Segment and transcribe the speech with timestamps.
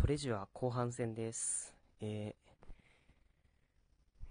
[0.00, 1.74] トレジュア後半戦です。
[2.00, 2.34] え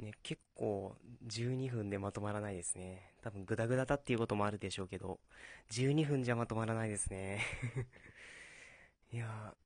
[0.00, 0.94] ー、ね、結構
[1.26, 3.10] 12分でまとまらないですね。
[3.20, 5.18] 多分グダグダだっていうこともあるでしょうけど、
[5.72, 7.40] 12分じゃまとまらないですね。
[9.12, 9.56] いや、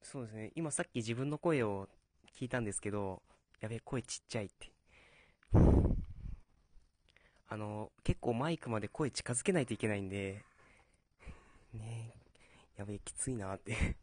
[0.00, 0.52] そうですね。
[0.54, 1.88] 今さっき自分の声を
[2.36, 3.20] 聞いたんですけど、
[3.58, 4.70] やべえ、声ちっちゃいって。
[7.48, 10.44] あの、結構マイクまで声近づけないといけないんで、
[11.74, 12.14] ね、
[12.76, 13.96] やべえ、きついなって。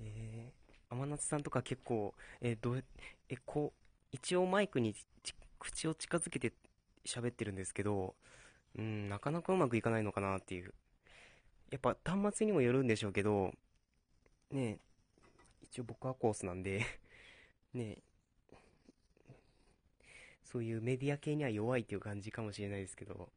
[0.00, 2.76] えー、天夏さんとか結構、えーど、
[3.28, 3.78] え、こう、
[4.12, 4.94] 一応マイクに
[5.58, 6.52] 口を近づけて
[7.04, 8.14] 喋ってるんですけど、
[8.76, 10.74] うん、なかなかうまくいかないのかなっていう。
[11.70, 13.52] やっぱ端末にもよるんでしょうけど、
[14.50, 14.78] ね、
[15.62, 16.84] 一応僕はコースなんで、
[17.74, 17.98] ね、
[20.44, 23.32] そういうメディア系には弱いっていう感じかもしれないですけど、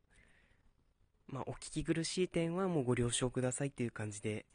[1.27, 4.45] まあ、お聞き苦しい点はもうご了承くださいっていう感じで、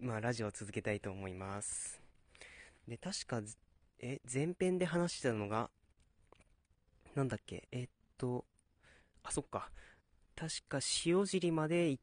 [0.00, 2.00] まあ、ラジオを続けたいと思います。
[2.88, 3.40] で、確か、
[4.00, 5.70] え、前編で話してたのが、
[7.14, 8.44] なんだっけ、えっと、
[9.22, 9.70] あ、そっか。
[10.36, 12.00] 確か、塩尻まで行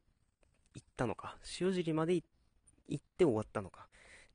[0.80, 1.36] ったのか。
[1.60, 2.24] 塩尻まで行
[2.94, 3.88] って終わったのか。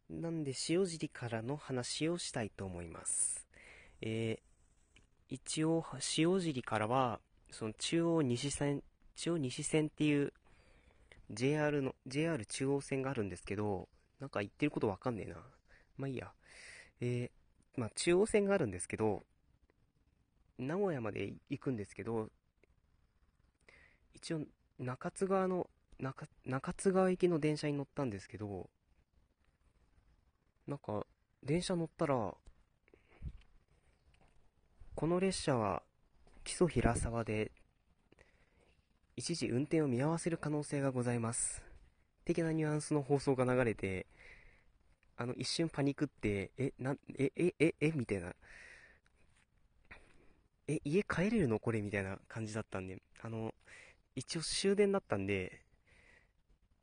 [0.09, 3.47] なんで、塩尻からの話をしたいと思います。
[4.01, 4.47] えー
[5.29, 5.83] 一応、
[6.17, 7.19] 塩尻からは、
[7.51, 8.81] その中央西線、
[9.15, 10.31] 中央西線っていう、
[11.29, 13.89] JR の、JR 中央線があるんですけど、
[14.19, 15.37] なんか言ってることわかんねえな。
[15.97, 16.31] まあいいや。
[17.01, 19.23] えー、まあ中央線があるんですけど、
[20.57, 22.29] 名古屋まで行くんですけど、
[24.13, 24.41] 一応
[24.79, 28.69] 中津川の、中、中津川行きの電車に乗ったんですけど、
[30.67, 31.05] なんか、
[31.43, 32.33] 電車乗ったら、
[34.95, 35.83] この列車は
[36.43, 37.51] 木曽平沢で
[39.19, 41.63] 一時運転を見合わせる可能性がございます。
[42.23, 44.05] 的なニュアンスの放送が流れて、
[45.17, 48.35] あの、一瞬パニックって、え、なん、え、え、え、え、みたいな。
[50.67, 51.59] え、家帰れるの？
[51.59, 53.55] これみたいな感じだったんで、あの、
[54.15, 55.63] 一応終電だったんで、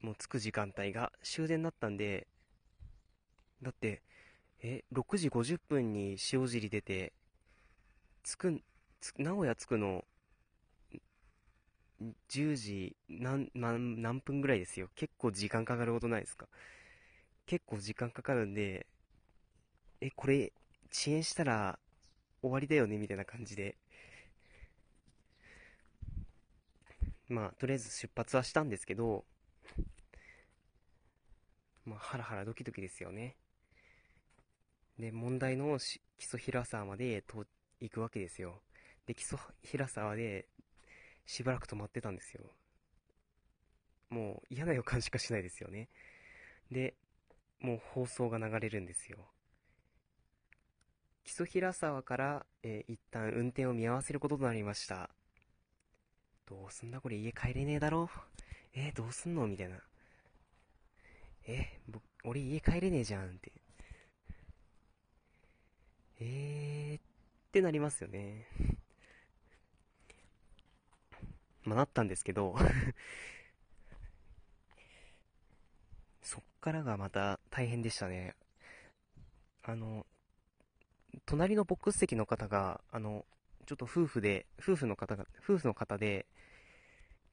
[0.01, 2.27] もう着く時間帯が終電だったんで、
[3.63, 4.03] だって、
[4.61, 7.13] え、6時50分に塩尻出て、
[8.25, 8.61] 着く、
[9.19, 10.05] 名古屋着くの、
[12.29, 14.89] 10時何、何、何分ぐらいですよ。
[14.95, 16.49] 結構時間かかることないですか？
[17.47, 18.87] 結構時間かかるんで、
[20.01, 20.53] え、これ、
[20.93, 21.79] 遅延したら
[22.43, 22.99] 終わりだよね？
[22.99, 23.77] みたいな感じで。
[27.29, 29.25] まあ、とりあえず出発はしたんですけど、
[31.87, 33.37] まあ、ハラハラドキドキですよね。
[34.99, 37.25] で、問題の基礎平沢まで
[37.81, 38.63] 行くわけですよ。
[39.07, 40.49] で、基礎平沢で、
[41.27, 42.51] しばらく止まってたんですよ。
[44.11, 45.89] もう嫌な予感しかしないですよね。
[46.71, 46.95] で、
[47.61, 49.19] もう放送が流れるんですよ。
[51.25, 55.11] 木曽平沢から、えー一旦運転を見合わせることとなりました。
[56.47, 58.11] どうすんだこれ家帰れねえだろ
[58.75, 59.77] えーどうすんのみたいな。
[61.47, 63.53] え僕、俺家帰れねえじゃんって。
[66.21, 67.03] えーっ
[67.53, 68.47] てなりますよね。
[71.65, 72.55] まあ、なったんですけど、
[76.23, 78.35] そっからがまた大変でしたね。
[79.63, 80.07] あの、
[81.27, 83.25] 隣のボックス席の方が、あの、
[83.67, 86.27] ちょっと夫婦で、夫婦の方が、夫婦の方で、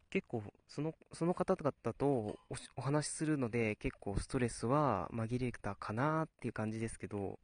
[0.09, 2.37] 結構、その、その方々とお
[2.75, 7.39] お話しするので、結構ストレスは紛れたかなっていう感じですけど、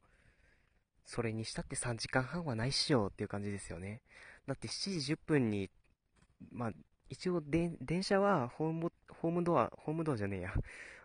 [1.04, 4.02] それにしたって3時間半はないっしょっていう感じですよね。
[4.46, 5.70] だって7時10分に
[6.52, 6.72] まあ、
[7.08, 10.54] 一応で、電車はホーム、ホームドア、ホームドアじゃねえや。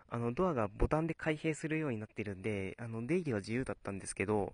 [0.09, 4.53] あの、ドアがボタンで開閉するようになってるんで、あの、出入りは自由だったんですけど、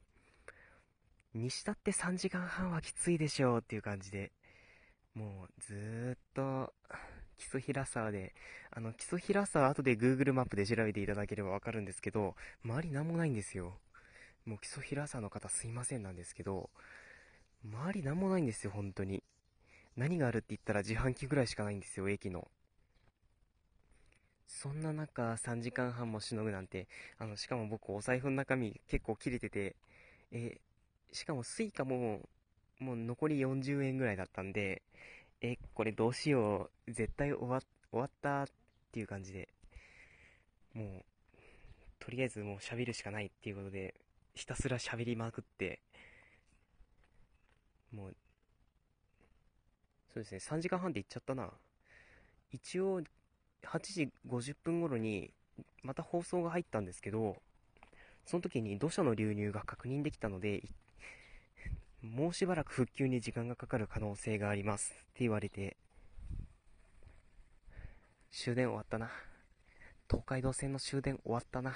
[1.33, 4.31] にしたって3時間半はきついでしょうっていう感じで、
[5.13, 6.73] もう、ずーっと、
[7.37, 8.33] 基礎平沢で、
[8.71, 13.79] あの、基礎平沢後で Google マップで調べていただければわかるんですけど、周りなんもないんですよ。
[14.45, 16.69] もう基礎平沢の方すいませんなんですけど、
[17.63, 19.23] 周りなんもないんですよ、本当に。
[19.99, 22.47] 何があるって言ったら自販機ぐらいしかないんですよ、駅の。
[24.47, 26.87] そんな中、3時間半もしのぐなんて、
[27.17, 29.75] あの、しかも僕、お財布の中身結構切れてて、
[30.31, 30.61] え、
[31.11, 32.21] しかもスイカも、
[32.79, 34.83] もう残り40円ぐらいだったんで、
[35.41, 37.59] え、これどうしよう、絶対終わ、
[37.91, 38.47] 終わったっ
[38.93, 39.49] ていう感じで、
[40.73, 41.05] もう、
[41.99, 43.95] とりあえずもう喋るしかないっていうことで、
[44.33, 45.81] ひたすら喋りまくって、
[47.91, 48.15] もう、
[50.13, 51.51] そうですね、3時間半で行っちゃったな。
[52.51, 53.01] 一応、
[53.63, 55.31] 8時50分頃に、
[55.83, 57.37] また放送が入ったんですけど、
[58.25, 60.63] その時に土砂の流入が確認できたので、
[62.01, 65.77] もうしばらく復旧に時間がかかる可能性がありますって言われて、
[68.31, 69.11] 終電終わったな。
[70.09, 71.75] 東海道線の終電終わったな。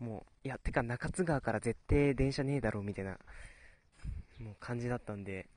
[0.00, 3.18] もう、いや、てか中津川から絶対電車ねえだろ、みたいな、
[4.40, 5.48] もう感じだったんで、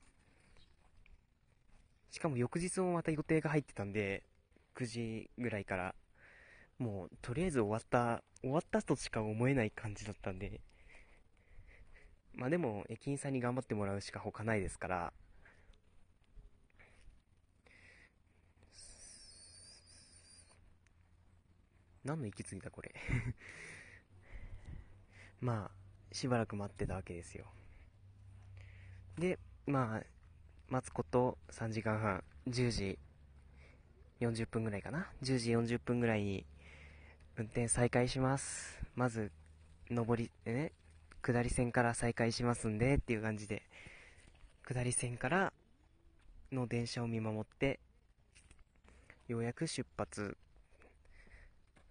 [2.12, 4.24] しかも翌日もまた予定が入ってたんで、
[4.76, 5.96] 9時ぐらいから、
[6.78, 10.62] もう、とりあえず終わった、終わったとしか思えない感じだったんで、
[12.34, 15.14] まあでも、駅員さんに頑張ってもらうしか他ないですから、
[22.04, 22.94] 何の息継ぎだこれ？
[25.42, 27.46] まあ、しばらく待ってたわけですよ。
[29.18, 30.04] で、まあ、
[30.70, 33.00] 待つこと3時間半、10時
[34.22, 35.08] 40分ぐらいかな。
[35.24, 36.46] 10時40分ぐらいに
[37.38, 38.80] 運転再開します。
[38.94, 39.32] まず、
[39.90, 40.72] 上り、ね、
[41.24, 43.64] 下り線から再開しますんでっていう感じで、
[44.64, 45.54] 下り線から
[46.52, 47.80] の電車を見守って、
[49.28, 50.38] ようやく出発。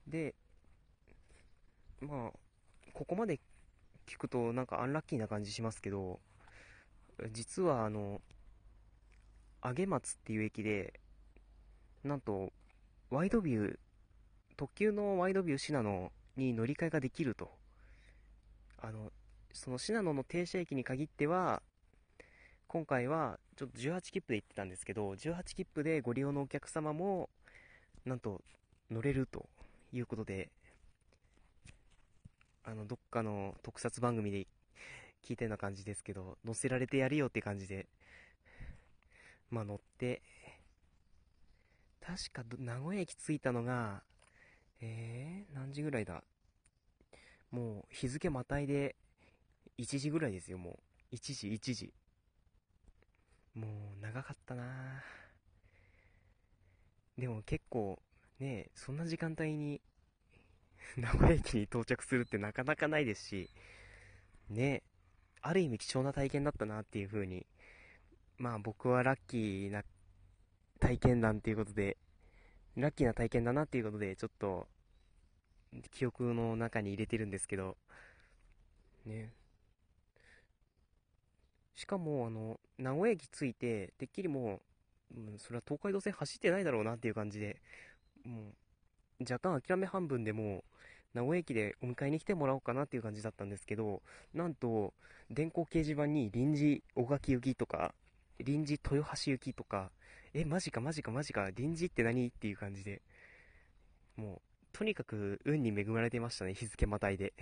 [0.06, 0.36] で、
[2.00, 2.38] まあ、
[2.92, 3.40] ここまで
[4.06, 6.20] 聞くとなんかアンラッキーな感じしますけど、
[7.32, 8.20] 実はあの、
[9.60, 11.00] 上松っていう駅で、
[12.05, 12.52] なんと、
[13.10, 13.78] ワイドビュー、
[14.56, 17.50] 特急のワイドビュー信濃に乗り換えができると。
[18.81, 19.12] あの、
[19.52, 21.62] その信濃の停車駅に限っては、
[22.66, 27.28] 今回はちょっと18切符で行ってたんですけど、18切符でご利用のお客様も、
[28.04, 28.43] なんと
[28.90, 29.49] 乗れると
[29.93, 30.50] いうことで、
[32.64, 34.46] あの、どっかの特撮番組で
[35.25, 37.87] 聞いたような感じですけど、乗せられてやるよって感じで、
[39.50, 40.22] まあ乗って、
[42.00, 44.02] 確か名古屋駅着いたのが、
[44.80, 46.22] えー、何時ぐらいだ？
[47.50, 48.96] もう日付またいで
[49.78, 50.78] 1時ぐらいですよ、も
[51.12, 51.14] う。
[51.14, 51.92] 1時、1時。
[53.54, 53.66] も
[53.96, 55.02] う長かったな
[57.16, 57.98] でも結構、
[58.38, 59.80] ねそんな時間帯に
[60.96, 63.50] 名古屋駅に到着するってなかなかないですし、
[64.48, 64.82] ね
[65.40, 67.46] ある意味貴重な体験だったなっていう風に、
[68.38, 69.82] まあ僕はラッキーな
[70.81, 71.96] 体験談っていうことで、
[72.76, 74.69] ラッキーな体験だなっていうことで、ちょっと、
[75.90, 77.76] 記憶の中に入れてるんですけど、
[79.05, 79.32] ね。
[81.75, 84.61] しかも、あの、名古屋駅着いて、てっきりも
[85.17, 87.61] う、うん、それは東海道線走ってないだろうなっていう感じで、
[88.25, 88.52] も
[89.20, 90.62] う、若干諦め半分でも
[91.14, 94.02] 名古屋駅でお迎えに来てもらおうかなっていう感じだったんですけど、
[94.35, 94.94] なんと、
[95.31, 97.94] 電光掲示板に臨時小垣行きとか、
[98.40, 99.90] 臨時豊橋行きとか、
[100.35, 102.29] え、マジかマジかマジか、臨時って何？
[102.29, 103.02] っていう感じで、
[104.17, 104.40] もう、
[104.73, 107.32] とにかく運に恵まれてましたね、日付またいで。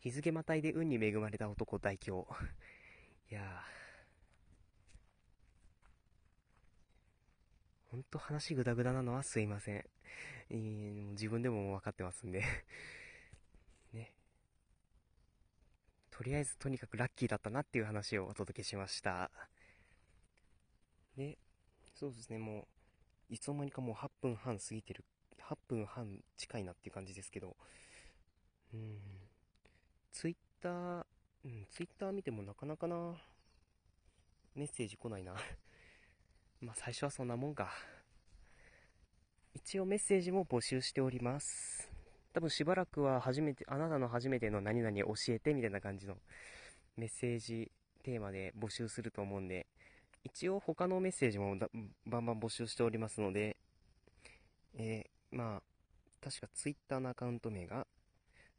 [0.00, 2.28] 日付またいで運に恵まれた男代表。
[3.30, 3.76] いやー。
[7.90, 9.84] ほんと話グダグダなのはすいません。
[10.50, 12.44] えー、自分でも分かってますんで
[13.92, 14.12] ね。
[16.16, 19.30] とりあえずとにかくラッキーだったなっていう話をお届けしました。
[21.14, 21.36] で、
[21.94, 22.66] そうですね、も
[23.30, 25.04] う、いつの間にかもう8分半過ぎてる、
[25.42, 27.54] 8分半近いなっていう感じですけど、
[28.72, 28.98] うん、
[30.10, 31.04] ツイッター、
[31.44, 33.14] うん、ツイッター見てもなかなかな、
[34.54, 35.34] メッセージ来ないな
[36.62, 37.70] まあ最初はそんなもんか。
[39.52, 41.95] 一応メッセージも募集しております。
[42.36, 46.18] 多分しばらくは初めて、あなたの初めての何々教えてみたいな感じの
[46.98, 49.66] メッセージテーマで募集すると思うんで、
[50.22, 51.56] 一応他のメッセージも
[52.04, 53.56] バンバン募集しておりますので、
[54.76, 55.62] えー、まあ、
[56.22, 57.86] 確か Twitter のアカウント名が、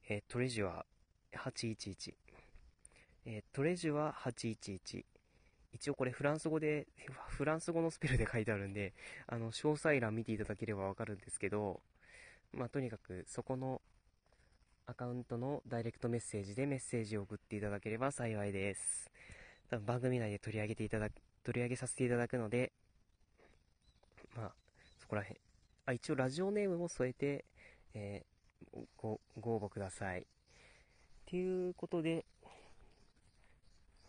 [0.10, 0.84] えー、トレジュア
[1.36, 2.16] 811、
[3.28, 5.06] えー、トレジュア811、
[5.72, 6.88] 一応これフランス語で、
[7.28, 8.96] フランス語のスペルで書いてあるんで、
[9.28, 11.80] あの、詳細欄見ていただければわかるんですけど、
[12.54, 13.82] まあ、とにかくそこの
[14.86, 19.12] アカウントのダイレクトメッセージでメッセージを送っていただければ幸いです。
[19.70, 21.10] 多分番組内で取り上げていただ
[21.44, 22.72] 取り上げさせていただくので、
[24.36, 24.51] まあ、
[25.00, 25.39] そこら辺。
[25.86, 27.46] あ、一応ラジオネームも添えて、
[27.94, 30.22] えー、ご、ご応募ください。
[30.22, 30.25] っ
[31.25, 32.25] ていうことで、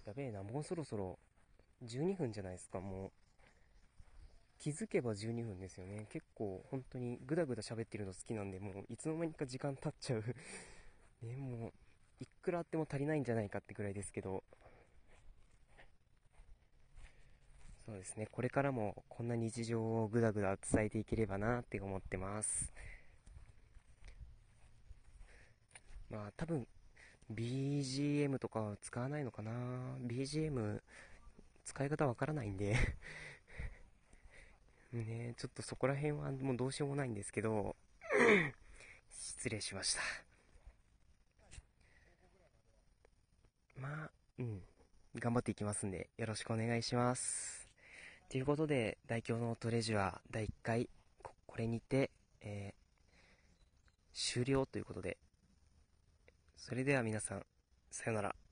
[0.07, 1.19] やべえな、もうそろそろ
[1.85, 3.11] 12分じゃないですか、もう。
[4.59, 6.07] 気づけば12分ですよね。
[6.11, 10.25] 結構本当にグダグダ喋ってるの好きなんで、もういつの間にか時間経っちゃう。
[11.25, 11.73] ね、もう、
[12.21, 14.43] いくらあっても足りないんじゃないかってくらいですけど、
[17.87, 22.73] そうですね、これからもこんな日常をぐだぐだ伝えていければなって思ってます。
[26.11, 26.67] まあ多分
[27.33, 29.53] BGM とか使わないのかな。
[30.07, 30.83] BGM
[31.65, 32.77] 使い方わからないんで。
[34.93, 37.77] ねちょっとそこら辺はもうどうしようもないんですけど
[39.11, 40.01] 失礼しました。
[43.81, 44.63] まあうん。
[45.17, 47.69] 頑張っていきますんでよろしくお願いします。
[48.29, 50.89] ということで大京のトレジュア第1回
[51.47, 55.17] これにて、えー、終了ということで。
[56.57, 57.47] それでは皆さん
[57.91, 58.48] さよなら。